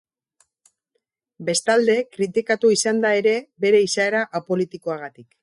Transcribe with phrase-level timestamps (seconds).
[1.49, 3.35] Bestalde kritikatua izan da ere,
[3.67, 5.31] bere izaera apolitikoagatik.